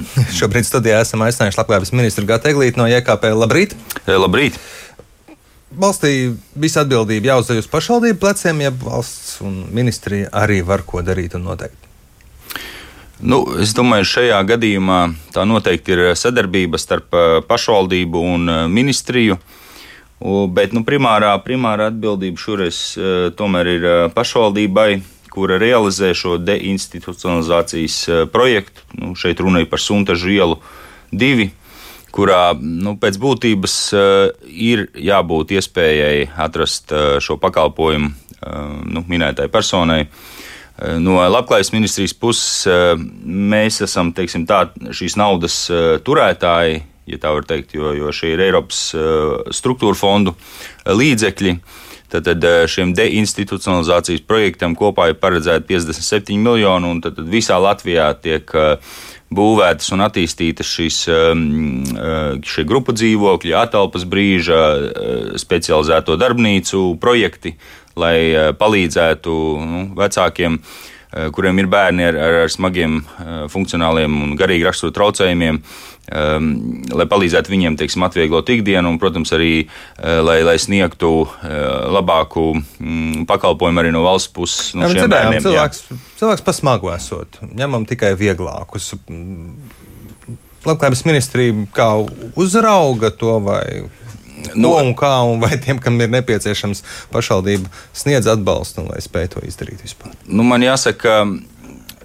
Šobrīd 0.38 0.66
studijā 0.68 1.02
esam 1.04 1.24
aicinājuši 1.26 1.60
labklājības 1.60 1.92
ministru 1.96 2.26
Gatu 2.28 2.50
Eglīti 2.52 2.80
no 2.80 2.88
JKP. 2.90 3.34
Labrīt! 3.38 3.76
Labrīt! 4.06 4.58
Valstī 5.72 6.34
visa 6.60 6.82
atbildība 6.84 7.30
jāuzdev 7.30 7.62
uz 7.62 7.68
pašvaldību 7.72 8.20
pleciem, 8.20 8.60
ja 8.60 8.72
valsts 8.76 9.38
un 9.44 9.62
ministrija 9.72 10.28
arī 10.36 10.60
var 10.68 10.84
ko 10.84 11.00
darīt 11.04 11.36
un 11.38 11.46
noteikt. 11.48 11.78
Nu, 13.22 13.38
es 13.62 13.70
domāju, 13.76 14.08
šajā 14.10 14.40
gadījumā 14.50 14.98
tā 15.32 15.46
noteikti 15.46 15.94
ir 15.94 16.04
sadarbība 16.18 16.80
starp 16.82 17.14
pašvaldību 17.48 18.22
un 18.34 18.52
ministriju. 18.72 19.38
Bet 20.54 20.74
nu, 20.74 20.82
primārā, 20.86 21.30
primārā 21.42 21.88
atbildība 21.90 22.42
šoreiz 22.42 22.82
tomēr 23.38 23.70
ir 23.72 23.86
pašvaldībai, 24.14 24.90
kura 25.32 25.56
realizē 25.60 26.12
šo 26.16 26.36
deinstitucionalizācijas 26.42 28.28
projektu. 28.32 28.84
Nu, 29.00 29.14
šeit 29.16 29.40
runa 29.40 29.62
ir 29.62 29.70
par 29.70 29.80
Suntažu 29.80 30.32
ielu 30.32 30.58
divi, 31.12 31.48
kurā 32.12 32.52
nu, 32.60 32.94
pēc 33.00 33.16
būtības 33.20 33.76
ir 34.44 34.86
jābūt 35.00 35.56
iespējai 35.56 36.28
atrast 36.44 36.92
šo 37.24 37.38
pakalpojumu 37.40 38.12
nu, 38.92 39.04
minētai 39.08 39.48
personai. 39.52 40.04
No 41.00 41.20
Labklājības 41.20 41.72
ministrijas 41.74 42.14
puses 42.16 42.66
mēs 43.24 43.82
esam 43.84 44.10
teiksim, 44.16 44.46
tā, 44.48 44.64
šīs 44.92 45.16
naudas 45.20 45.56
turētāji, 46.04 46.80
ja 47.12 47.20
tā 47.22 47.32
var 47.36 47.46
teikt, 47.46 47.76
jo, 47.76 47.92
jo 47.96 48.12
šie 48.14 48.32
ir 48.34 48.42
Eiropas 48.48 48.80
struktūra 49.54 49.96
fondu 49.98 50.34
līdzekļi. 50.88 51.56
Tad, 52.12 52.28
tad 52.28 52.44
šiem 52.68 52.92
deinstitucionalizācijas 52.96 54.24
projektam 54.28 54.76
kopā 54.76 55.10
ir 55.12 55.18
paredzēta 55.20 55.64
57 55.70 56.36
miljoni, 56.36 56.90
un 56.92 57.00
tad, 57.04 57.16
tad 57.16 57.30
visā 57.32 57.56
Latvijā 57.62 58.10
tiek 58.20 58.52
būvētas 59.32 59.88
un 59.96 60.04
attīstītas 60.04 60.68
šīs 60.68 60.98
šie 62.52 62.64
grupu 62.68 62.92
dzīvokļi, 62.92 63.54
atelpas 63.56 64.04
brīža, 64.04 64.60
specializēto 65.40 66.18
darbnīcu 66.20 66.84
projekti, 67.00 67.56
lai 67.98 68.16
eh, 68.30 68.50
palīdzētu 68.56 69.36
nu, 69.66 69.84
vecākiem, 69.98 70.58
eh, 70.58 70.91
kuriem 71.34 71.58
ir 71.60 71.68
bērni 71.68 72.06
ar, 72.08 72.16
ar, 72.16 72.36
ar 72.46 72.52
smagiem 72.52 73.00
eh, 73.02 73.32
funkcionāliem 73.52 74.14
un 74.24 74.36
garīgi 74.38 74.64
raksturu 74.64 74.94
traucējumiem, 74.96 75.58
um, 75.60 76.48
lai 76.96 77.06
palīdzētu 77.10 77.52
viņiem, 77.52 77.76
teiksim, 77.80 78.04
atvieglot 78.06 78.48
ikdienu 78.54 78.94
un, 78.94 78.98
protams, 79.02 79.34
arī, 79.36 79.52
lai, 80.00 80.38
lai 80.46 80.56
sniegtu 80.60 81.12
labāku 81.92 82.46
mm, 82.56 83.26
pakalpojumu 83.28 83.82
arī 83.82 83.92
no 83.94 84.04
valsts 84.06 84.32
puses. 84.32 84.72
Nu, 84.78 84.88
jā, 84.88 85.06
bērniem, 85.10 85.44
cilvēks, 85.44 85.84
jā. 85.90 86.00
cilvēks 86.22 86.46
pasmagu 86.46 86.92
esot, 86.96 87.40
ņemam 87.52 87.86
tikai 87.88 88.14
vieglākus. 88.18 88.92
Labklājības 90.62 91.06
ministrija 91.08 91.66
kā 91.74 91.88
uzrauga 92.38 93.10
to 93.18 93.36
vai 93.42 93.82
Nu, 94.54 94.72
Ko 94.72 94.82
un 94.82 94.92
kā, 94.98 95.12
un 95.28 95.40
vai 95.42 95.56
tiem, 95.62 95.78
kam 95.82 96.00
ir 96.02 96.10
nepieciešams 96.12 96.82
pašvaldība, 97.14 97.70
sniedz 97.96 98.28
atbalstu, 98.32 98.84
lai 98.88 99.00
spētu 99.04 99.38
to 99.38 99.46
izdarīt 99.48 99.84
vispār? 99.84 100.14
Nu, 100.26 100.44
man 100.46 100.64
jāsaka, 100.64 101.22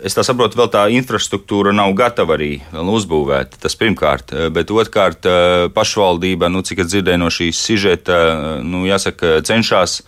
Es 0.05 0.13
tā 0.13 0.21
saprotu, 0.21 0.59
vēl 0.59 0.67
tā 0.69 0.83
infrastruktūra 0.93 1.71
nav 1.73 1.89
gatava 1.97 2.35
arī 2.35 2.59
uzbūvēta. 2.69 3.58
Tas 3.63 3.73
pirmkārt, 3.80 4.30
bet 4.53 4.69
otrkārt, 4.69 5.25
pašvaldība, 5.73 6.52
nu, 6.53 6.61
cik 6.61 6.83
es 6.83 6.91
dzirdēju 6.91 7.21
no 7.21 7.31
šīs 7.33 7.61
sižeta, 7.65 8.19
nu, 8.61 8.83
jāsaka, 8.85 9.39
cenšas 9.47 10.03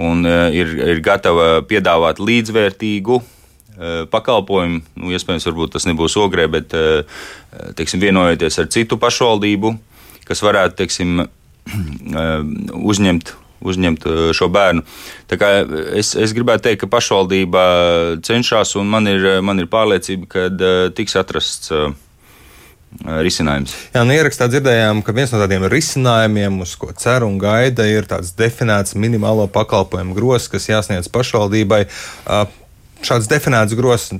un 0.00 0.26
ir, 0.26 0.74
ir 0.74 1.02
gatava 1.04 1.60
piedāvāt 1.68 2.18
līdzvērtīgu 2.18 3.20
pakalpojumu. 4.10 4.82
Nu, 4.98 5.12
iespējams, 5.14 5.46
tas 5.70 5.86
nebūs 5.86 6.18
ogrē, 6.18 6.48
bet 6.50 6.74
teiksim, 7.78 8.02
vienojoties 8.02 8.58
ar 8.58 8.72
citu 8.74 8.98
pašvaldību, 8.98 9.76
kas 10.26 10.42
varētu 10.42 10.82
teiksim, 10.82 11.22
uzņemt 12.92 13.36
uzņemt 13.62 14.06
uh, 14.06 14.22
šo 14.34 14.48
bērnu. 14.52 14.84
Es, 15.98 16.14
es 16.18 16.34
gribētu 16.36 16.68
teikt, 16.68 16.82
ka 16.82 16.92
pašvaldība 16.92 17.64
cenšas, 18.26 18.76
un 18.80 18.90
man 18.90 19.06
ir, 19.10 19.26
man 19.44 19.62
ir 19.62 19.70
pārliecība, 19.70 20.28
ka 20.30 20.46
uh, 20.50 20.72
tiks 20.96 21.14
atrasts 21.20 21.70
uh, 21.70 21.92
risinājums. 23.24 23.74
Jā, 23.94 24.02
nu 24.04 24.16
ierakstā 24.16 24.48
dzirdējām, 24.52 25.00
ka 25.06 25.14
viens 25.16 25.32
no 25.32 25.40
tādiem 25.40 25.64
risinājumiem, 25.72 26.60
uz 26.64 26.74
ko 26.80 26.90
cer 26.98 27.24
un 27.26 27.38
gaida, 27.40 27.86
ir 27.88 28.08
tāds 28.10 28.34
definēts 28.36 28.98
minimālo 28.98 29.46
pakalpojumu 29.52 30.16
grozs, 30.18 30.50
kas 30.52 30.68
jāsniedz 30.68 31.08
pašvaldībai. 31.12 31.86
Šāds 33.02 33.30
definēts 33.30 33.78
grozs 33.78 34.12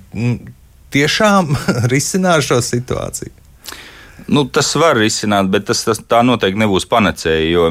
tiešām 0.93 1.53
risinās 1.93 2.49
šo 2.49 2.63
situāciju. 2.65 3.42
Nu, 4.29 4.45
tas 4.45 4.71
var 4.79 4.99
risināt, 5.01 5.51
bet 5.53 5.67
tas, 5.71 5.83
tas 5.87 6.01
tā 6.01 6.23
noteikti 6.27 6.61
nebūs 6.63 6.87
panacēja. 6.91 7.49
Jo, 7.51 7.71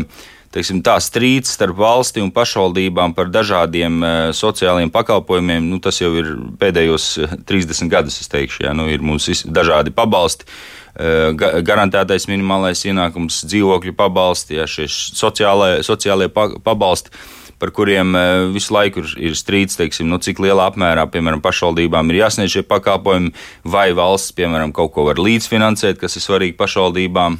teiksim, 0.52 0.82
tā 0.84 0.98
strīds 1.04 1.54
starp 1.56 1.80
valsti 1.80 2.24
un 2.24 2.32
pašvaldībām 2.36 3.16
par 3.16 3.32
dažādiem 3.32 4.02
uh, 4.04 4.12
sociālajiem 4.36 4.92
pakalpojumiem, 4.92 5.70
nu, 5.72 5.80
tas 5.84 6.02
jau 6.02 6.12
ir 6.20 6.34
pēdējos 6.60 7.08
30 7.48 7.86
eh, 7.86 7.92
gadus, 7.92 8.20
es 8.24 8.32
teikšu, 8.32 8.66
jā, 8.68 8.76
nu, 8.78 8.90
ir 8.92 9.04
mums 9.06 9.30
dažādi 9.48 9.96
pabalsti. 9.96 10.48
Uh, 10.92 11.32
garantētais 11.64 12.28
minimālais 12.28 12.82
ienākums, 12.84 13.46
dzīvokļu 13.48 13.94
pabalsti, 13.96 14.58
jā, 14.60 14.68
šie 14.68 14.90
sociālai, 14.92 15.78
sociālajie 15.88 16.34
pabalsti 16.66 17.16
par 17.62 17.70
kuriem 17.76 18.16
e, 18.18 18.24
visu 18.56 18.74
laiku 18.74 19.04
ir, 19.22 19.36
strīds, 19.38 19.78
teiksim, 19.78 20.10
nu, 20.10 20.18
cik 20.22 20.42
lielā 20.42 20.66
apmērā, 20.72 21.06
piemēram, 21.14 21.44
pašvaldībām 21.46 22.10
ir 22.10 22.24
jāsniedz 22.24 22.56
šie 22.56 22.64
pakalpojumi, 22.66 23.30
vai 23.70 23.92
valsts, 23.98 24.34
piemēram, 24.38 24.74
kaut 24.76 24.96
ko 24.96 25.06
var 25.12 25.22
līdzfinansēt, 25.22 26.00
kas 26.02 26.18
ir 26.18 26.26
svarīgi 26.26 26.58
pašvaldībām, 26.60 27.38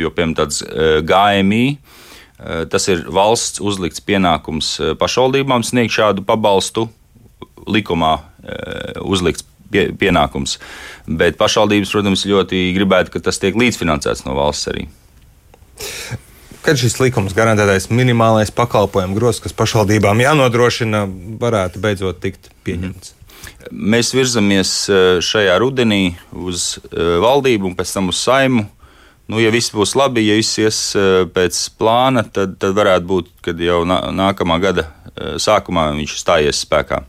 jo, 0.00 0.12
piemēram, 0.16 0.36
tāds 0.38 0.62
e, 0.64 0.88
GMI. 1.04 1.66
E, 1.76 2.62
tas 2.72 2.88
ir 2.88 3.04
valsts 3.12 3.60
uzlikts 3.60 4.00
pienākums 4.04 4.72
pašvaldībām 5.00 5.66
sniegt 5.66 5.92
šādu 5.98 6.24
pabalstu, 6.24 6.88
likumā 7.68 8.16
uzlikts 9.04 9.44
pienākums. 9.70 10.56
Bet 11.04 11.36
pašvaldības, 11.38 11.92
protams, 11.92 12.24
ļoti 12.26 12.64
gribētu, 12.74 13.12
ka 13.12 13.22
tas 13.28 13.38
tiek 13.42 13.58
līdzfinansēts 13.60 14.24
no 14.24 14.34
valsts 14.38 14.72
arī 14.72 14.88
kad 16.64 16.80
šis 16.80 16.98
likums 17.00 17.34
garantētais 17.36 17.88
minimālais 17.92 18.52
pakalpojumu 18.54 19.16
grozs, 19.18 19.40
kas 19.44 19.56
pašvaldībām 19.56 20.22
jānodrošina, 20.22 21.04
varētu 21.40 21.82
beidzot 21.82 22.20
tikt 22.22 22.50
pieņemts? 22.66 23.14
Mēs 23.70 24.12
virzamies 24.16 24.72
e, 24.88 25.00
šajā 25.24 25.56
rudenī 25.62 26.16
uz 26.32 26.74
e, 26.78 27.06
valdību 27.22 27.70
un 27.70 27.76
pēc 27.78 27.94
tam 27.96 28.10
uz 28.12 28.20
saimu. 28.20 28.66
Nu, 29.30 29.38
ja 29.38 29.52
viss 29.54 29.72
būs 29.72 29.94
labi, 29.98 30.24
ja 30.26 30.36
viss 30.38 30.58
ies 30.58 30.80
e, 30.98 31.06
pēc 31.30 31.60
plāna, 31.78 32.24
tad, 32.26 32.58
tad 32.60 32.74
varētu 32.76 33.08
būt, 33.12 33.30
kad 33.46 33.62
jau 33.62 33.84
nākamā 33.86 34.58
gada 34.62 34.88
sākumā 35.40 35.90
viņš 35.98 36.18
stājies 36.22 36.62
spēkā 36.64 37.02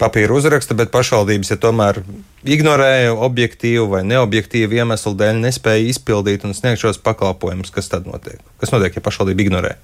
papīra 0.00 0.34
uzraksta, 0.36 0.76
bet 0.78 0.92
pašvaldības, 0.94 1.52
ja 1.52 1.58
tomēr 1.60 2.02
ignorēja 2.42 3.14
objektīvu 3.14 3.88
vai 3.92 4.02
neobjektīvu 4.08 4.80
iemeslu 4.80 5.14
dēļ, 5.18 5.40
nespēja 5.46 5.90
izpildīt 5.92 6.46
un 6.48 6.56
sniegt 6.56 6.82
šos 6.82 7.00
pakalpojumus, 7.04 7.72
kas 7.74 7.90
tad 7.92 8.08
notiek? 8.10 8.40
Kas 8.62 8.74
notiek, 8.74 8.96
ja 8.96 9.04
pašvaldība 9.04 9.46
ignorē? 9.46 9.76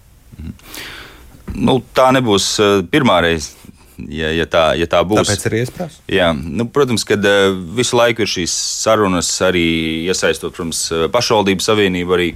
Nu, 1.54 1.78
tā 1.94 2.10
nebūs 2.14 2.50
eh, 2.62 2.74
pirmā 2.90 3.20
reize. 3.24 3.54
Ja, 3.98 4.28
ja, 4.30 4.44
tā, 4.46 4.64
ja 4.78 4.86
tā 4.86 5.00
būs. 5.02 5.24
Tāpēc 5.24 5.46
ir 5.48 5.56
iespējas. 5.64 5.94
Jā, 6.14 6.28
nu, 6.30 6.68
protams, 6.70 7.02
ka 7.06 7.16
uh, 7.18 7.56
visu 7.74 7.98
laiku 7.98 8.22
ir 8.22 8.30
šīs 8.30 8.52
sarunas, 8.84 9.30
arī 9.42 9.64
iesaistot, 10.06 10.54
protams, 10.54 10.84
eh, 10.94 11.08
pašvaldību 11.14 11.66
savienību, 11.66 12.14
arī 12.18 12.30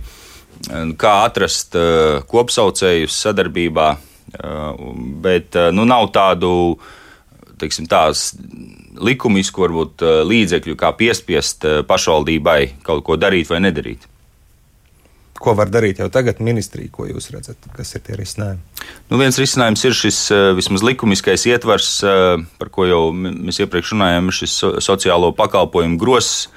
kā 1.00 1.12
atrast 1.26 1.74
kopsaucējus 2.30 3.16
sadarbībā. 3.24 3.86
Bet 5.24 5.56
nu, 5.74 5.82
nav 5.88 6.04
tādu 6.14 6.50
uh, 6.76 6.90
teiksim, 7.62 7.88
tās 7.90 8.32
likumisku 9.02 9.64
varbūt, 9.64 10.02
eh, 10.02 10.22
līdzekļu, 10.28 10.76
kā 10.78 10.92
piespiest 10.96 11.64
eh, 11.64 11.82
pašvaldībai 11.86 12.84
kaut 12.86 13.04
ko 13.06 13.18
darīt 13.20 13.50
vai 13.52 13.62
nedarīt. 13.64 14.08
Ko 15.42 15.56
var 15.58 15.72
darīt 15.74 15.98
jau 15.98 16.06
tagad 16.12 16.38
ministrija, 16.38 16.90
ko 16.94 17.08
jūs 17.08 17.32
redzat, 17.34 17.64
kas 17.74 17.96
ir 17.96 18.04
tie 18.06 18.14
risinājumi? 18.14 18.60
Nu, 19.10 19.18
viens 19.18 19.38
risinājums 19.40 19.82
ir 19.88 19.96
šis 19.98 20.20
eh, 20.30 20.44
vismaz 20.58 20.84
likumiskais 20.86 21.48
ietvars, 21.50 21.90
par 22.58 22.70
ko 22.74 22.86
jau 22.86 23.02
mēs 23.16 23.62
iepriekš 23.64 23.96
runājām, 23.96 24.30
šis 24.34 24.60
sociālo 24.84 25.32
pakalpojumu 25.34 25.98
gross 25.98 26.48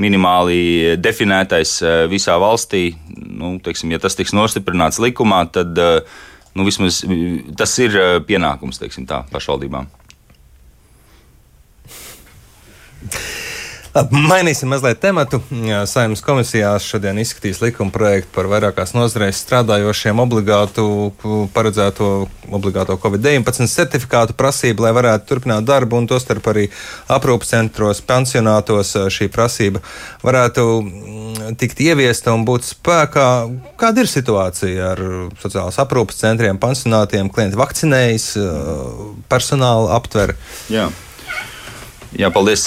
minimāli 0.00 0.96
definētais 0.96 1.74
visā 2.08 2.38
valstī. 2.40 2.94
Nu, 3.12 3.58
teiksim, 3.60 3.92
ja 3.92 4.00
tas 4.00 4.16
tiks 4.16 4.32
nostiprināts 4.32 5.02
likumā, 5.02 5.44
tad 5.52 5.76
nu, 5.76 6.64
vismaz 6.64 7.02
tas 7.60 7.76
ir 7.84 7.98
pienākums 8.24 8.80
teiksim, 8.80 9.04
tā, 9.10 9.26
pašvaldībām. 9.34 9.90
Labi, 9.92 10.00
mainīsim 13.92 14.70
mazliet 14.72 15.00
tematu. 15.02 15.42
Saimnes 15.88 16.22
komisijās 16.24 16.84
šodien 16.88 17.18
izskatīs 17.20 17.60
likuma 17.60 17.92
projektu 17.92 18.32
par 18.34 18.48
vairākās 18.48 18.94
nozarēs 18.96 19.42
strādājošiem 19.44 20.22
obligātu 20.22 20.86
paredzēto 21.52 22.08
obligāto 22.52 22.96
Covid-19 23.00 23.68
certifikātu 23.68 24.36
prasību, 24.36 24.86
lai 24.86 24.94
varētu 24.96 25.28
turpināt 25.28 25.68
darbu, 25.68 26.00
un 26.00 26.08
tostarp 26.08 26.48
arī 26.52 26.66
aprūpas 27.12 27.52
centros, 27.52 28.02
pensionātos 28.04 28.94
šī 29.12 29.28
prasība 29.32 29.84
varētu 30.24 30.66
mm, 30.80 31.54
tikt 31.60 31.84
ieviesta 31.84 32.32
un 32.36 32.46
būt 32.48 32.68
spēkā. 32.72 33.28
Kāda 33.80 34.04
ir 34.04 34.10
situācija 34.10 34.90
ar 34.94 35.06
sociālās 35.42 35.80
aprūpas 35.84 36.20
centriem, 36.24 36.60
pensionātiem, 36.60 37.32
klienti 37.32 37.60
vakcinējas, 37.60 38.28
personāla 39.32 39.96
aptver? 40.00 40.36
Jā. 40.72 40.88
Jā, 42.12 42.28
paldies. 42.28 42.66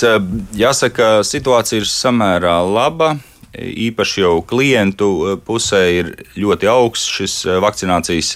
Jāsaka, 0.58 1.20
situācija 1.22 1.84
ir 1.84 1.90
samērā 1.90 2.56
laba. 2.66 3.12
Īpaši 3.56 4.24
jau 4.24 4.40
klientu 4.44 5.38
pusē 5.46 5.84
ir 6.00 6.10
ļoti 6.34 6.70
augsts 6.72 7.12
šis 7.20 7.36
vakcinācijas 7.62 8.32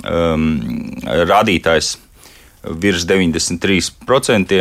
um, 0.00 0.46
rādītājs 1.04 1.92
virs 2.80 3.04
93%. 3.10 4.58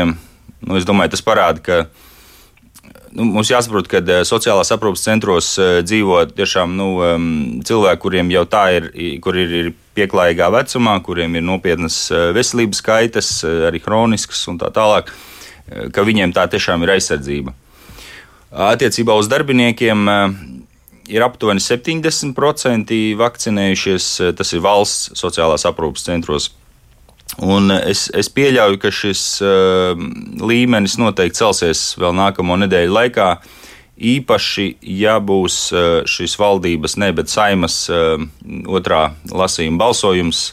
Nu, 0.59 0.75
es 0.75 0.85
domāju, 0.85 1.13
tas 1.15 1.23
parāda, 1.23 1.63
ka 1.63 1.79
nu, 3.15 3.29
mums 3.31 3.49
jāsaprot, 3.49 3.87
ka 3.87 4.03
sociālās 4.27 4.75
aprūpes 4.75 5.07
centros 5.07 5.55
dzīvo 5.87 6.25
tiešām 6.35 6.75
nu, 6.75 6.91
um, 7.07 7.31
cilvēki, 7.63 8.03
kuriem 8.03 8.35
jau 8.35 8.43
tā 8.51 8.67
ir, 8.81 8.91
kur 9.23 9.39
ir, 9.39 9.57
ir 9.63 9.73
pieklājīgā 9.95 10.51
vecumā, 10.59 10.99
kuriem 11.07 11.39
ir 11.39 11.49
nopietnas 11.55 12.03
veselības 12.35 12.83
kaitas, 12.83 13.35
arī 13.47 13.79
hroniskas 13.87 14.43
un 14.51 14.59
tā 14.59 14.75
tālāk 14.75 15.15
ka 15.93 16.05
viņiem 16.07 16.33
tā 16.35 16.47
tiešām 16.51 16.85
ir 16.85 16.95
aizsardzība. 16.97 17.55
Attiecībā 18.49 19.13
uz 19.13 19.29
darbiniekiem 19.29 20.07
ir 21.09 21.25
aptuveni 21.25 21.61
70% 21.61 22.95
vakcinējušies, 23.19 24.07
tas 24.37 24.53
ir 24.53 24.63
valsts 24.65 25.19
sociālās 25.19 25.67
aprūpes 25.69 26.07
centros. 26.07 26.49
Un 27.37 27.69
es, 27.71 28.07
es 28.17 28.27
pieļauju, 28.33 28.79
ka 28.81 28.91
šis 28.91 29.23
uh, 29.45 29.93
līmenis 30.41 30.97
noteikti 30.99 31.39
celsies 31.39 31.83
vēl 31.99 32.15
nākamo 32.17 32.57
nedēļu 32.65 32.95
laikā. 32.95 33.29
Īpaši, 33.99 34.65
ja 34.99 35.17
būs 35.21 35.57
uh, 35.75 35.87
šis 36.09 36.35
valdības, 36.39 36.97
ne, 36.99 37.11
bet 37.15 37.31
saimas 37.31 37.83
uh, 37.91 38.17
otrā 38.67 39.11
lasījuma 39.29 39.83
balsojums 39.85 40.43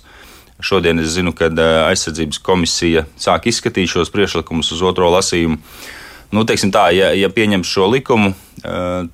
Šodien 0.61 0.99
es 1.03 1.12
zinu, 1.12 1.35
ka 1.37 1.50
aizsardzības 1.91 2.41
komisija 2.44 3.05
sāk 3.20 3.50
izskatīt 3.50 3.91
šos 3.93 4.12
priekšlikumus 4.14 4.73
uz 4.73 4.82
otro 4.87 5.11
lasījumu. 5.12 5.58
Nu, 6.32 6.43
tā, 6.49 6.88
ja, 6.97 7.12
ja 7.14 7.29
pieņems 7.31 7.70
šo 7.70 7.91
likumu, 7.93 8.32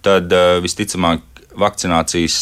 tad 0.06 0.32
visticamāk 0.62 1.42
vakcinācijas 1.58 2.38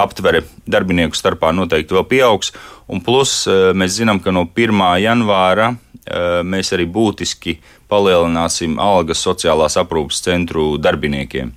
aptvere 0.00 0.42
darbinieku 0.70 1.16
starpā 1.16 1.52
noteikti 1.54 1.96
vēl 1.96 2.06
pieaugs. 2.10 2.52
Un 2.90 3.00
plus 3.04 3.44
mēs 3.48 3.96
zinām, 3.96 4.20
ka 4.20 4.34
no 4.34 4.44
1. 4.44 4.82
janvāra 5.00 5.72
mēs 6.44 6.74
arī 6.74 6.86
būtiski 6.90 7.56
palielināsim 7.90 8.78
algas 8.82 9.22
sociālās 9.24 9.78
aprūpas 9.80 10.20
centru 10.26 10.74
darbiniekiem. 10.82 11.54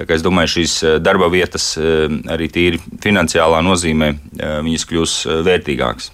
Es 0.00 0.24
domāju, 0.24 0.56
šīs 0.56 0.74
eh, 0.86 0.96
darba 1.04 1.28
vietas 1.32 1.74
eh, 1.76 2.08
arī 2.32 2.48
tīri 2.52 2.80
finansiālā 3.02 3.60
nozīmē 3.64 4.08
eh, 4.08 4.58
viņas 4.64 4.86
kļūs 4.88 5.16
vērtīgākas. 5.46 6.10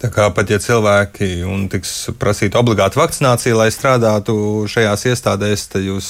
Tā 0.00 0.10
kā 0.12 0.26
pat 0.36 0.50
ja 0.50 0.58
cilvēki 0.60 1.28
tiks 1.72 1.92
prasīta 2.20 2.58
obligāta 2.60 2.98
vakcinācija, 2.98 3.56
lai 3.56 3.70
strādātu 3.72 4.34
šajās 4.68 5.06
iestādēs, 5.12 5.68
tad 5.72 5.86
jūs 5.86 6.08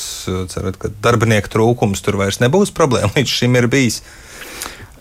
cerat, 0.51 0.79
ka 0.81 0.91
darbinieku 1.05 1.53
trūkums 1.53 2.03
tur 2.03 2.19
vairs 2.19 2.41
nebūs 2.43 2.73
problēma. 2.75 3.13
Līdz 3.19 3.35
šim 3.43 3.59
ir 3.61 3.69
bijis. 3.71 4.01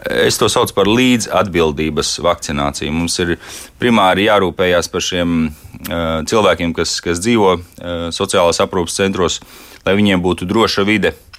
Es 0.03 0.37
to 0.37 0.49
saucu 0.51 0.75
par 0.75 0.89
līdzatbildības 0.91 2.17
vakcināciju. 2.21 2.93
Mums 2.93 3.15
ir 3.23 3.37
primāri 3.81 4.27
jārūpējas 4.27 4.91
par 4.91 5.05
šiem 5.05 5.37
uh, 5.47 6.19
cilvēkiem, 6.27 6.75
kas, 6.75 6.97
kas 7.01 7.23
dzīvo 7.23 7.53
uh, 7.55 8.09
sociālās 8.13 8.59
aprūpes 8.61 8.99
centros, 8.99 9.39
lai 9.87 9.95
viņiem 9.95 10.21
būtu 10.21 10.45
droša 10.49 10.83
vide, 10.85 11.15
uh, 11.15 11.32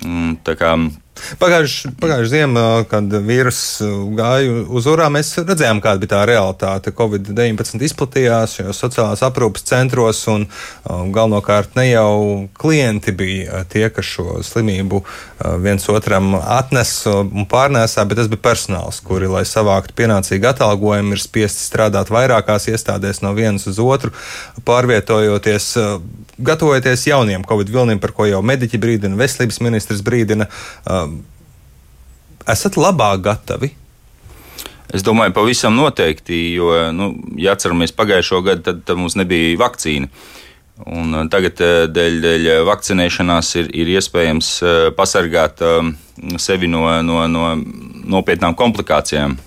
Mm, 0.00 0.36
Pagājušā 1.12 2.24
ziemā, 2.30 2.62
kad 2.88 3.12
vīruss 3.26 3.82
gāja 4.16 4.62
uz 4.72 4.86
urā, 4.88 5.10
mēs 5.12 5.34
redzējām, 5.42 5.82
kāda 5.84 6.00
bija 6.00 6.12
tā 6.14 6.20
realitāte. 6.28 6.92
Covid-19 6.96 7.84
izplatījās 7.84 8.56
šajos 8.56 8.80
sociālās 8.80 9.22
aprūpes 9.26 9.66
centros, 9.68 10.22
un 10.32 10.46
um, 10.48 11.12
galvenokārt 11.12 11.76
ne 11.76 11.86
jau 11.90 12.14
klienti 12.56 13.12
bija 13.16 13.62
tie, 13.68 13.84
kas 13.92 14.08
šo 14.08 14.40
slimību 14.46 15.02
uh, 15.02 15.58
viens 15.62 15.84
otram 15.92 16.32
atnes 16.40 16.94
un 17.12 17.46
pārnēsā, 17.50 18.06
bet 18.08 18.22
tas 18.22 18.32
bija 18.32 18.46
personāls, 18.48 19.02
kuri, 19.04 19.28
lai 19.30 19.44
savāktu 19.48 19.96
pienācīgu 20.00 20.48
atalgojumu, 20.54 21.12
ir 21.12 21.22
spiesti 21.22 21.68
strādāt 21.68 22.12
vairākās 22.14 22.70
iestādēs 22.72 23.20
no 23.24 23.36
vienas 23.36 23.68
uz 23.68 23.80
otru, 23.84 24.16
pārvietojoties 24.64 25.72
uh, 25.80 25.96
gatavojoties 26.42 27.06
jauniem 27.06 27.44
Covid 27.48 27.70
vilniem, 27.70 28.00
par 28.00 28.12
ko 28.16 28.26
jau 28.26 28.40
mediķi 28.44 28.80
brīdina, 28.80 29.18
veselības 29.18 29.60
ministrs 29.64 30.02
brīdina, 30.04 30.48
um, 30.86 31.01
esat 32.50 32.78
labāk 32.80 33.22
gatavi? 33.24 33.72
Es 34.92 35.04
domāju, 35.06 35.32
pavisam 35.32 35.76
noteikti, 35.78 36.38
jo, 36.58 36.72
nu, 36.92 37.12
ja 37.40 37.54
atceramies 37.56 37.94
pagājušo 37.96 38.42
gadu, 38.44 38.64
tad, 38.66 38.82
tad 38.88 39.00
mums 39.00 39.16
nebija 39.16 39.56
vakcīna. 39.62 40.10
Un 40.82 41.14
uh, 41.14 41.22
tagad 41.32 41.60
uh, 41.62 41.84
dēļ, 41.88 42.18
dēļ 42.24 42.48
vakcinēšanās 42.66 43.54
ir, 43.60 43.70
ir 43.76 43.92
iespējams 43.94 44.50
uh, 44.64 44.74
pasargāt 44.96 45.62
um, 45.64 45.94
sevi 46.40 46.68
no, 46.68 46.84
no, 47.06 47.22
no 47.30 47.54
nopietnām 48.16 48.56
komplikācijām, 48.58 49.38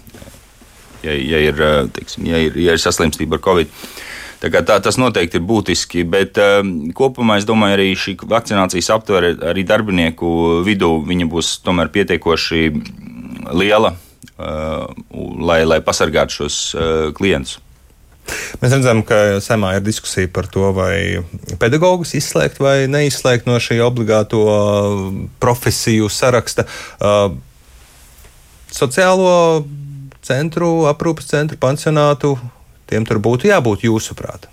ja, 1.04 1.14
ja, 1.14 1.44
ir, 1.52 1.62
teiksim, 1.94 2.26
ja, 2.32 2.42
ir, 2.42 2.58
ja 2.62 2.78
ir 2.78 2.82
saslimstība 2.82 3.38
ar 3.38 3.46
covid. 3.46 3.70
-19. 3.70 4.15
Tā 4.46 4.62
tā, 4.62 4.78
tas 4.78 5.00
noteikti 5.02 5.40
ir 5.40 5.46
būtiski, 5.48 6.04
bet 6.06 6.38
uh, 6.38 6.60
kopumā 6.94 7.40
es 7.40 7.48
domāju, 7.50 7.80
arī 7.80 7.88
šī 7.98 8.14
vakcinācijas 8.30 8.92
aptvere 8.94 9.32
arī 9.50 9.64
darbinieku 9.66 10.62
vidū 10.66 11.00
būs 11.32 11.60
tomēr 11.66 11.90
pietiekoši 11.90 12.62
liela, 13.58 13.96
uh, 14.38 14.86
lai, 15.42 15.64
lai 15.66 15.80
pasargātu 15.82 16.44
šos 16.44 16.60
uh, 16.76 16.84
klientus. 17.18 17.58
Mēs 18.62 18.74
redzam, 18.74 19.02
ka 19.06 19.42
samā 19.42 19.76
ir 19.78 19.84
diskusija 19.86 20.30
par 20.34 20.48
to, 20.50 20.70
vai 20.78 21.26
pedagogus 21.62 22.14
izslēgt 22.18 22.62
vai 22.62 22.86
neizslēgt 22.90 23.50
no 23.50 23.58
šī 23.62 23.78
obligāto 23.86 24.42
profesiju 25.42 26.10
saraksta. 26.10 26.66
Sociālo 28.74 29.36
centru, 30.26 30.72
aprūpes 30.90 31.30
centru, 31.30 31.60
pansionātu 31.62 32.34
tiem 32.90 33.06
tur 33.08 33.22
būtu 33.24 33.50
jābūt 33.50 33.88
jūsuprāt? 33.88 34.50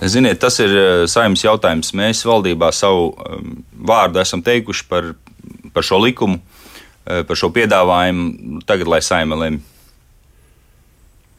Ziniet, 0.00 0.38
tas 0.40 0.56
ir 0.62 0.72
eh, 0.72 0.90
saimnes 1.10 1.42
jautājums. 1.44 1.92
Mēs 1.96 2.22
valdībā 2.24 2.70
savu 2.72 3.10
um, 3.12 3.58
vārdu 3.86 4.22
esam 4.22 4.40
teikuši 4.44 4.86
par, 4.88 5.12
par 5.74 5.84
šo 5.84 6.00
likumu, 6.00 6.40
eh, 7.04 7.20
par 7.28 7.36
šo 7.36 7.52
piedāvājumu. 7.52 8.62
Tagad, 8.68 8.88
lai 8.88 9.02
saima 9.04 9.36
lemj. 9.42 9.60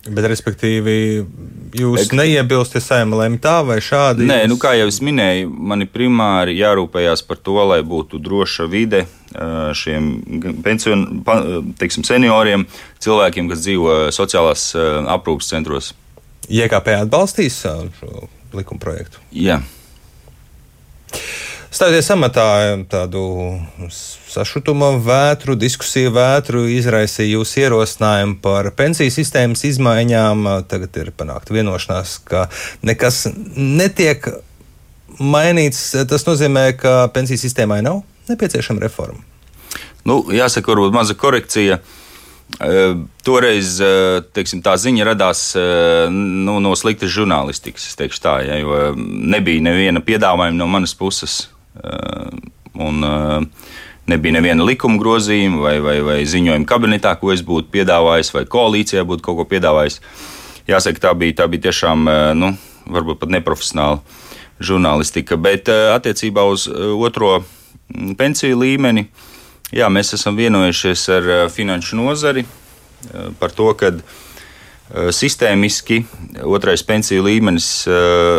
Bet, 0.02 0.26
respektīvi, 0.26 0.94
jūs 1.78 2.08
Bet, 2.08 2.14
neiebilstat, 2.18 2.80
ja 2.80 2.86
saima 2.88 3.20
lemj 3.20 3.38
tā 3.42 3.60
vai 3.66 3.78
šādi? 3.86 4.26
Nē, 4.26 4.44
jūs... 4.44 4.50
nu, 4.50 4.58
kā 4.62 4.74
jau 4.78 4.88
es 4.90 4.98
minēju, 5.06 5.50
man 5.72 5.86
ir 5.86 5.92
primāri 5.94 6.56
jārūpējas 6.58 7.22
par 7.28 7.38
to, 7.38 7.60
lai 7.70 7.84
būtu 7.86 8.22
droša 8.22 8.66
vide 8.70 9.04
šiem 9.78 10.12
pension, 10.66 11.06
teiksim, 11.80 12.06
senioriem, 12.08 12.66
cilvēkiem, 13.04 13.52
kas 13.52 13.66
dzīvo 13.66 13.98
sociālās 14.16 14.72
aprūpas 15.16 15.52
centros. 15.54 15.94
JKP 16.52 16.98
atbalstīs 17.06 17.62
šo 17.64 18.26
likuma 18.56 18.82
projektu. 18.82 19.22
Jā. 19.32 19.62
Stājoties 21.72 22.10
amatā, 22.12 22.46
tādu 22.92 23.22
sašutuma 23.88 24.90
vētru, 25.00 25.56
diskusiju 25.56 26.12
vētru 26.18 26.66
izraisīja 26.68 27.38
jūsu 27.38 27.62
ierosinājumu 27.64 28.36
par 28.44 28.68
pensiju 28.76 29.14
sistēmas 29.16 29.64
izmaiņām. 29.70 30.44
Tagad 30.68 31.00
ir 31.00 31.14
panākta 31.16 31.56
vienošanās, 31.56 32.18
ka 32.28 32.50
nekas 32.84 33.24
netiek 33.56 34.28
mainīts. 35.16 35.94
Tas 36.12 36.28
nozīmē, 36.28 36.74
ka 36.76 37.06
pensiju 37.16 37.40
sistēmai 37.40 37.80
nav 37.88 38.04
nepieciešama 38.32 38.84
reforma. 38.84 39.22
Nu, 40.08 40.24
jāsaka, 40.34 40.74
varbūt 40.74 40.96
maza 40.96 41.16
korekcija. 41.18 41.78
Uh, 41.78 41.98
Toreiz 43.24 43.78
teiksim, 44.36 44.62
tā 44.66 44.74
ziņa 44.80 45.06
radās 45.08 45.44
nu, 46.12 46.58
no 46.60 46.74
sliktas 46.76 47.14
žurnālistikas, 47.14 48.20
tā, 48.20 48.42
ja, 48.44 48.58
jo 48.60 48.92
nebija 48.98 49.64
neviena 49.64 50.02
piedāvājuma 50.04 50.58
no 50.58 50.68
manas 50.68 50.94
puses. 50.98 51.46
Un, 52.76 53.06
nebija 54.12 54.36
neviena 54.36 54.66
likuma 54.68 55.00
grozījuma 55.00 55.62
vai, 55.62 55.76
vai, 55.84 55.96
vai 56.04 56.18
ziņojuma 56.28 56.68
kabinetā, 56.68 57.14
ko 57.22 57.32
es 57.32 57.44
būtu 57.46 57.72
piedāvājis, 57.72 58.34
vai 58.36 58.44
koalīcijā 58.50 59.06
būtu 59.08 59.24
kaut 59.24 59.40
ko 59.40 59.48
piedāvājis. 59.48 60.02
Jāsaka, 60.68 61.06
tā 61.08 61.16
bija, 61.16 61.40
tā 61.42 61.48
bija 61.52 61.70
tiešām 61.70 62.10
nu, 62.40 62.52
varbūt 62.92 63.22
pat 63.22 63.32
neprofesionāla 63.38 64.02
žurnālistika. 64.62 65.40
Bet 65.40 65.72
attiecībā 65.72 66.44
uz 66.52 66.68
otro 66.68 67.40
pensiju 68.18 68.60
līmeni, 68.62 69.08
jā, 69.74 69.88
mēs 69.92 70.14
esam 70.18 70.38
vienojušies 70.40 71.08
ar 71.18 71.32
finanšu 71.54 72.00
nozari 72.00 72.46
par 73.40 73.54
to, 73.56 73.72
ka 73.78 73.94
sistēmiski 74.92 76.02
otrais 76.44 76.84
pensiju 76.84 77.24
līmenis 77.24 77.70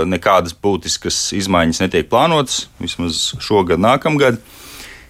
nekādas 0.08 0.54
būtiskas 0.54 1.30
izmaiņas 1.38 1.80
netiek 1.84 2.10
plānotas 2.10 2.66
vismaz 2.82 3.30
šogad, 3.40 3.80
nākamgad. 3.80 4.40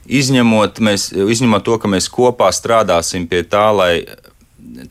Izņemot, 0.03 0.81
mēs, 0.83 1.11
izņemot 1.15 1.63
to, 1.67 1.79
ka 1.79 1.91
mēs 1.91 2.09
kopā 2.11 2.49
strādāsim 2.55 3.29
pie 3.31 3.43
tā, 3.47 3.69
lai 3.75 3.93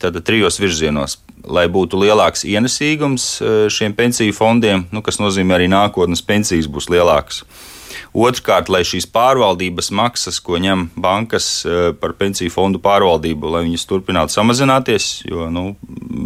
tātad 0.00 0.22
trijos 0.24 0.56
virzienos, 0.60 1.18
lai 1.44 1.66
būtu 1.72 2.00
lielāks 2.00 2.46
ienesīgums 2.48 3.26
šiem 3.72 3.96
pensiju 3.96 4.32
fondiem, 4.36 4.86
nu, 4.92 5.02
kas 5.04 5.20
nozīmē 5.20 5.58
arī 5.58 5.68
nākotnes 5.72 6.24
pensijas 6.24 6.68
būs 6.70 6.88
lielākas. 6.92 7.42
Otrkārt, 8.12 8.68
lai 8.68 8.82
šīs 8.84 9.06
pārvaldības 9.08 9.88
maksas, 9.96 10.36
ko 10.44 10.58
ņem 10.60 10.90
bankas 11.00 11.46
e, 11.64 11.76
par 11.96 12.12
pensiju 12.18 12.52
fondu 12.52 12.80
pārvaldību, 12.84 13.54
lai 13.54 13.62
viņas 13.64 13.86
turpinātu 13.88 14.36
samazināties, 14.36 15.22
jo 15.24 15.48
nu, 15.48 15.70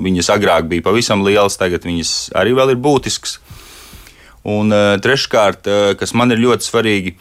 viņas 0.06 0.32
agrāk 0.34 0.66
bija 0.72 0.82
pavisam 0.88 1.22
lielas, 1.22 1.58
tagad 1.60 1.86
viņas 1.86 2.32
arī 2.34 2.56
vēl 2.58 2.74
ir 2.74 2.82
būtiskas. 2.82 3.38
Un 4.46 4.74
e, 4.74 4.82
treškārt, 5.02 5.70
kas 6.00 6.14
man 6.18 6.34
ir 6.34 6.42
ļoti 6.42 6.66
svarīgi, 6.66 7.14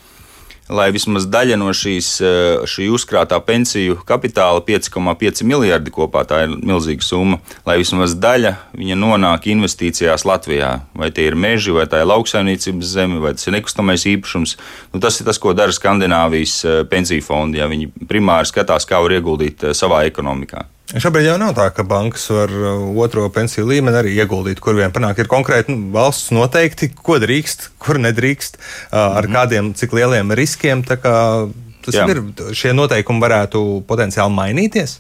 lai 0.69 0.88
vismaz 0.93 1.27
daļa 1.29 1.57
no 1.62 1.69
šīs, 1.75 2.10
eh, 2.25 2.65
šī 2.65 2.88
uzkrātā 2.93 3.38
pensiju 3.45 4.00
kapitāla, 4.07 4.63
5,5 4.65 5.43
miljardi 5.43 5.91
kopā, 5.91 6.25
tā 6.25 6.43
ir 6.45 6.55
milzīga 6.57 7.03
summa, 7.05 7.39
lai 7.65 7.77
vismaz 7.77 8.15
daļa 8.15 8.55
viņa 8.74 8.98
nonāk 8.98 9.45
investīcijās 9.53 10.25
Latvijā. 10.25 10.81
Vai 10.95 11.12
tie 11.12 11.27
ir 11.27 11.36
meži, 11.36 11.72
vai 11.72 11.86
tā 11.86 12.01
ir 12.01 12.10
lauksaimniecības 12.10 12.93
zeme, 12.98 13.19
vai 13.19 13.34
tas 13.34 13.48
ir 13.48 13.53
nekustamais 13.53 14.05
īpašums. 14.05 14.55
Nu, 14.93 15.00
tas 15.00 15.19
ir 15.19 15.25
tas, 15.25 15.38
ko 15.38 15.53
dara 15.53 15.72
Skandināvijas 15.72 16.65
eh, 16.65 16.84
pensiju 16.84 17.22
fondi. 17.22 17.62
Ja 17.62 17.67
viņi 17.67 17.91
primāri 18.07 18.50
skatās, 18.50 18.88
kā 18.89 19.01
var 19.01 19.12
ieguldīt 19.12 19.63
eh, 19.63 19.74
savā 19.74 20.05
ekonomikā. 20.10 20.65
Šobrīd 20.86 21.25
jau 21.25 21.38
nav 21.42 21.56
tā, 21.58 21.65
ka 21.74 21.82
bankas 21.88 22.27
var 22.30 22.51
uh, 22.54 22.84
otro 23.01 23.25
pensiju 23.34 23.65
līmeni 23.65 23.98
arī 23.98 24.12
ieguldīt, 24.20 24.62
kur 24.62 24.77
vien 24.77 24.94
panāk. 24.94 25.24
Ir 25.24 25.30
konkrēti 25.32 25.74
nu, 25.74 25.89
valsts 25.96 26.30
noteikti, 26.36 26.92
ko 26.94 27.18
drīkst, 27.22 27.72
kur 27.82 27.98
nedrīkst, 28.04 28.60
uh, 28.60 29.18
ar 29.18 29.25
mm. 29.25 29.34
kādiem, 29.34 29.72
cik 29.77 29.96
lieliem 29.98 30.36
riskiem. 30.38 30.86
Tas 30.86 31.94
Jā. 31.94 32.06
ir, 32.10 32.22
šie 32.58 32.75
noteikumi 32.77 33.22
varētu 33.22 33.63
potenciāli 33.89 34.34
mainīties. 34.38 35.00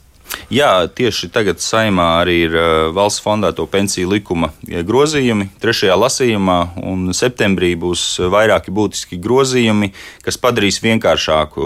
Jā, 0.53 0.85
tieši 0.93 1.31
tagad 1.33 1.61
saimā 1.63 2.05
arī 2.21 2.35
ir 2.45 2.55
valsts 2.93 3.23
fondēto 3.23 3.65
pensiju 3.69 4.11
likuma 4.11 4.51
grozījumi 4.61 5.47
trešajā 5.61 5.95
lasījumā, 5.97 6.57
un 6.85 7.09
septembrī 7.17 7.71
būs 7.81 8.03
vairāki 8.33 8.73
būtiski 8.75 9.17
grozījumi, 9.21 9.89
kas 10.25 10.37
padarīs 10.41 10.77
vienkāršāku 10.85 11.65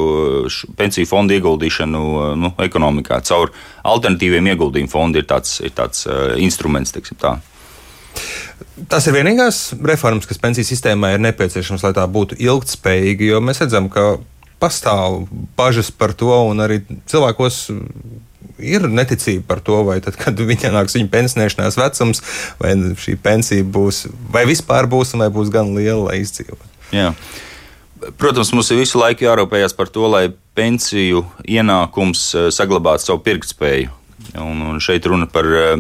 pensiju 0.80 1.10
fondu 1.10 1.36
ieguldīšanu 1.36 2.04
nu, 2.40 2.54
ekonomikā. 2.64 3.20
Caur 3.28 3.52
alternatīviem 3.84 4.52
ieguldījumu 4.54 4.92
fondu 4.92 5.20
ir 5.20 5.28
tāds, 5.28 5.60
ir 5.66 5.76
tāds 5.76 6.08
instruments, 6.40 6.96
teiksim 6.96 7.20
tā. 7.20 7.36
Tas 8.92 9.06
ir 9.08 9.16
vienīgās 9.16 9.74
reformas, 9.76 10.28
kas 10.28 10.40
pensiju 10.40 10.68
sistēmā 10.68 11.14
ir 11.16 11.24
nepieciešams, 11.24 11.84
lai 11.84 11.94
tā 11.96 12.08
būtu 12.08 12.40
ilgspējīga, 12.40 13.28
jo 13.34 13.44
mēs 13.44 13.60
redzam, 13.64 13.92
ka 13.92 14.14
pastāv 14.60 15.26
bažas 15.60 15.92
par 15.92 16.16
to, 16.18 16.32
un 16.52 16.64
arī 16.64 16.82
cilvēkos 17.10 17.62
ir 18.60 18.88
neticība 18.90 19.46
par 19.50 19.62
to, 19.66 19.82
vai 19.88 20.00
tad, 20.04 20.18
kad 20.20 20.40
viņa 20.40 20.72
nāks 20.76 20.98
viņa 20.98 21.12
pensionēšanās 21.14 21.78
vecums, 21.80 22.24
vai 22.62 22.74
šī 23.00 23.18
pensija 23.24 23.66
būs, 23.66 24.08
vai 24.34 24.46
vispār 24.50 24.90
būs, 24.92 25.16
vai 25.20 25.30
būs 25.34 25.52
gan 25.54 25.74
liela, 25.78 26.10
lai 26.10 26.20
izdzīvotu. 26.24 26.74
Jā. 26.96 27.14
Protams, 28.20 28.54
mums 28.56 28.70
ir 28.72 28.80
visu 28.80 29.00
laiku 29.02 29.26
jārūpējas 29.26 29.76
par 29.76 29.92
to, 29.92 30.06
lai 30.08 30.30
pensiju 30.56 31.26
ienākums 31.44 32.30
eh, 32.36 32.50
saglabātu 32.56 33.10
savu 33.10 33.24
pirktspēju. 33.26 33.96
Un, 34.40 34.62
un 34.72 34.84
šeit 34.84 35.08
runa 35.10 35.28
par 35.32 35.48
eh, 35.52 35.74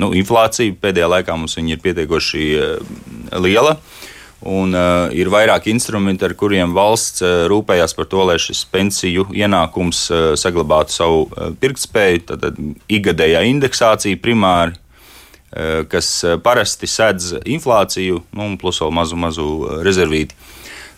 nu, 0.00 0.12
inflāciju. 0.16 0.78
Pēdējā 0.80 1.10
laikā 1.12 1.36
mums 1.36 1.58
ir 1.60 1.82
pietiekoši 1.84 2.44
eh, 2.56 2.94
liela. 3.36 3.76
Uh, 3.76 4.07
Un, 4.46 4.70
uh, 4.70 5.08
ir 5.10 5.26
vairāk 5.34 5.64
instrumenti, 5.66 6.22
ar 6.22 6.36
kuriem 6.38 6.70
valsts 6.76 7.24
uh, 7.24 7.46
rūpējās 7.50 7.94
par 7.98 8.06
to, 8.06 8.20
lai 8.22 8.36
šis 8.38 8.60
pensiju 8.70 9.24
ienākums 9.34 10.04
uh, 10.12 10.18
saglabātu 10.38 10.94
savu 10.94 11.24
uh, 11.26 11.48
pirktspēju. 11.58 12.22
Tad, 12.28 12.44
tad 12.44 12.60
ikgadējā 12.86 13.42
indeksācija 13.50 14.20
primāri, 14.22 14.78
uh, 14.78 15.82
kas 15.90 16.12
parasti 16.44 16.86
sedz 16.86 17.32
inflāciju, 17.42 18.22
nu, 18.38 18.52
plus 18.62 18.78
vēl 18.84 18.94
mazu, 18.94 19.18
mazu 19.18 19.48
rezervīti. 19.82 20.38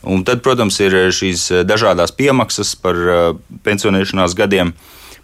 Un 0.05 0.21
tad, 0.25 0.45
protams, 0.45 0.77
ir 0.85 0.99
šīs 1.13 1.49
dažādas 1.69 2.13
piemaksas 2.17 2.75
par 2.81 2.97
pensionēšanās 3.65 4.37
gadiem, 4.37 4.73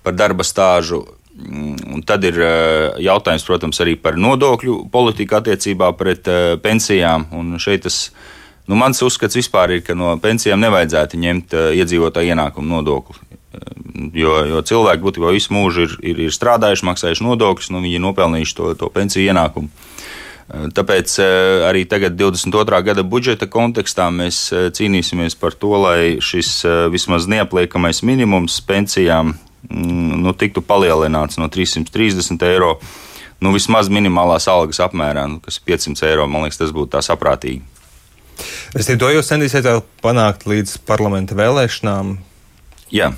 par 0.04 0.16
darba 0.16 0.44
stāžu. 0.44 1.02
Mm, 1.36 1.76
un 1.92 2.00
tad 2.00 2.24
ir 2.24 2.38
eh, 2.40 2.96
jautājums, 3.04 3.44
protams, 3.44 3.80
arī 3.84 3.96
par 4.00 4.16
nodokļu 4.16 4.86
politiku 4.92 5.36
attiecībā 5.36 5.90
pret 5.98 6.28
eh, 6.32 6.54
pensijām. 6.62 7.26
Un 7.36 7.58
šeit 7.60 7.84
tas, 7.84 7.98
nu, 8.64 8.78
mans 8.80 9.02
uzskats 9.04 9.36
vispār 9.36 9.76
ir, 9.76 9.82
ka 9.84 9.96
no 9.98 10.14
pensijām 10.22 10.62
nevajadzētu 10.64 11.20
ņemt 11.20 11.56
eh, 11.56 11.68
iedzīvotāju 11.82 12.32
ienākumu 12.32 12.78
nodokli. 12.78 13.20
Jo, 14.16 14.32
jo 14.48 14.60
cilvēki 14.68 15.04
būtībā 15.04 15.30
visu 15.32 15.52
mūžu 15.56 15.84
ir, 15.86 15.92
ir, 16.04 16.18
ir 16.26 16.32
strādājuši, 16.32 16.84
maksājuši 16.88 17.24
nodokļus, 17.24 17.70
nu, 17.72 17.84
viņi 17.84 17.96
ir 17.96 18.04
nopelnījuši 18.04 18.56
to, 18.56 18.72
to 18.80 18.90
pensiju 18.92 19.28
ienākumu. 19.32 19.70
Tāpēc 20.76 21.14
arī 21.66 21.86
tagad, 21.90 22.14
22. 22.20 22.82
gada 22.86 23.02
budžeta 23.02 23.48
kontekstā, 23.50 24.10
mēs 24.14 24.44
cīnīsimies 24.76 25.34
par 25.40 25.56
to, 25.58 25.72
lai 25.82 26.20
šis 26.22 26.52
vismaz 26.92 27.26
neapliekamais 27.32 28.04
minimums 28.06 28.60
pensijām 28.68 29.32
nu, 29.70 30.32
tiktu 30.38 30.62
palielināts 30.64 31.40
no 31.40 31.48
330 31.52 32.46
eiro 32.48 32.76
nu, 33.40 33.52
vismaz 33.52 33.90
minimālās 33.92 34.48
algas 34.48 34.80
apmērā, 34.84 35.26
nu, 35.28 35.40
kas 35.44 35.60
ir 35.60 35.66
500 35.68 36.08
eiro. 36.08 36.26
Man 36.30 36.46
liekas, 36.46 36.60
tas 36.62 36.72
būtu 36.76 36.94
tā 36.96 37.04
saprātīgi. 37.04 37.62
Es 38.76 38.88
to 38.88 39.12
jūs 39.12 39.28
centīsieties 39.30 39.84
panākt 40.04 40.48
līdz 40.48 40.78
parlamenta 40.88 41.36
vēlēšanām. 41.38 42.16
Jā 42.94 43.12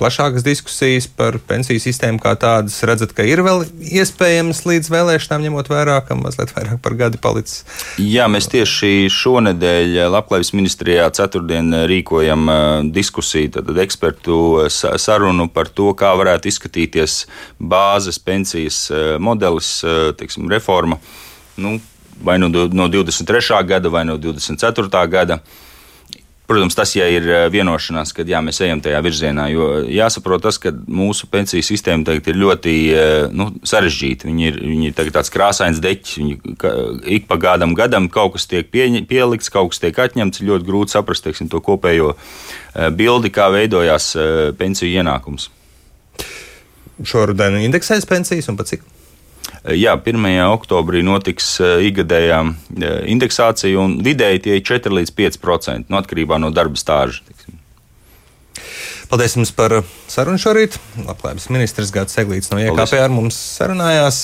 plašākas 0.00 0.44
diskusijas 0.44 1.06
par 1.08 1.38
pensiju 1.48 1.80
sistēmu 1.82 2.20
kā 2.22 2.34
tādas. 2.40 2.76
Redzat, 2.86 3.14
ka 3.16 3.24
ir 3.26 3.42
vēl 3.46 3.64
iespējams 3.80 4.62
līdz 4.68 4.90
vēlēšanām, 4.92 5.46
ņemot 5.46 5.70
vērā, 5.72 5.98
ka 6.06 6.16
mazliet 6.18 6.52
vairāk 6.56 6.80
par 6.84 6.96
gadu 6.98 7.20
palicis. 7.22 7.64
Jā, 8.00 8.28
mēs 8.32 8.50
tieši 8.52 9.08
šonadēļ 9.12 9.98
Labklājības 10.12 10.52
ministrijā 10.56 11.08
ceturtdien 11.16 11.72
rīkojam 11.90 12.50
diskusiju, 12.94 13.56
tad 13.58 13.72
ekspertu 13.86 14.38
sarunu 14.70 15.48
par 15.52 15.70
to, 15.72 15.92
kā 15.98 16.12
varētu 16.18 16.52
izskatīties 16.52 17.22
bāzes 17.60 18.20
pensijas 18.22 18.86
modelis, 19.22 19.78
teiksim, 20.20 20.50
reforma. 20.52 21.00
Nu, 21.56 21.78
vai 22.22 22.38
nu 22.38 22.48
no 22.48 22.88
23. 22.88 23.64
gada, 23.66 23.88
vai 23.88 24.04
no 24.04 24.16
24. 24.16 25.08
gada. 25.08 25.40
Protams, 26.46 26.76
tas 26.78 26.92
ja 26.94 27.08
ir 27.10 27.24
eh, 27.26 27.44
vienošanās, 27.50 28.12
ka 28.14 28.22
jā, 28.26 28.38
mēs 28.44 28.60
ejam 28.62 28.78
tajā 28.82 29.00
virzienā. 29.02 29.48
Jo 29.50 29.80
jāsaprot, 29.90 30.44
tas, 30.44 30.60
ka 30.62 30.70
mūsu 30.70 31.26
pensiju 31.30 31.64
sistēma 31.66 32.06
tagad 32.06 32.30
ir 32.30 32.38
ļoti 32.38 32.74
eh, 32.94 33.14
nu, 33.34 33.48
sarežģīta. 33.66 34.28
Viņi 34.30 34.46
ir, 34.52 34.60
viņi 34.62 34.92
ir 34.92 35.10
tāds 35.14 35.32
krāsains 35.34 35.82
deķis. 35.82 36.38
Ik 37.18 37.26
pa 37.26 37.40
gadam, 37.42 37.74
gadam 37.78 38.06
kaut 38.12 38.36
kas 38.36 38.46
tiek 38.46 38.70
pie, 38.70 38.86
pielikts, 39.10 39.50
kaut 39.50 39.74
kas 39.74 39.82
tiek 39.82 39.98
atņemts. 40.06 40.42
Ir 40.42 40.52
ļoti 40.52 40.70
grūti 40.70 40.94
saprast 40.94 41.26
teiksim, 41.26 41.50
to 41.50 41.58
kopējo 41.66 42.14
eh, 42.14 42.90
bildi, 42.94 43.34
kā 43.34 43.50
veidojās 43.50 44.12
pensiju 44.60 45.02
ienākums. 45.02 45.50
Šoruden 47.02 47.58
indeksēs 47.66 48.06
pensijas 48.08 48.46
un 48.52 48.60
pat 48.60 48.70
cik? 48.70 48.86
Jā, 49.74 49.96
1. 49.98 50.22
oktobrī 50.54 51.00
notiks 51.02 51.56
ikgadējā 51.60 52.38
indeksācija, 53.10 53.74
un 53.82 53.96
vidēji 54.06 54.44
tie 54.44 54.52
ir 54.60 54.62
4 54.62 54.94
līdz 55.00 55.10
5% 55.18 55.90
no 55.90 55.98
atkarībā 55.98 56.38
no 56.38 56.52
darba 56.54 56.78
stāža. 56.78 57.24
Tiksim. 57.26 57.58
Paldies 59.10 59.34
jums 59.34 59.50
par 59.54 59.70
sarunu 60.10 60.38
šorīt. 60.38 60.78
Labklājības 61.02 61.50
ministrs 61.50 61.90
Gārds 61.94 62.14
Seglīts 62.14 62.54
no 62.54 62.62
IKP 62.62 62.94
ar 63.02 63.10
mums 63.10 63.34
sarunājās. 63.58 64.14